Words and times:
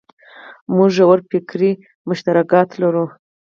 موږ 0.73 0.89
ژور 0.97 1.19
فکري 1.29 1.71
مشترکات 2.09 2.69
لرو. 2.81 3.05